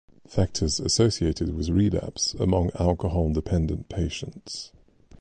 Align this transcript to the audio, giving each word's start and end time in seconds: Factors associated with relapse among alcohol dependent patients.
Factors 0.27 0.79
associated 0.79 1.53
with 1.53 1.69
relapse 1.69 2.33
among 2.33 2.71
alcohol 2.79 3.31
dependent 3.31 3.87
patients. 3.87 4.71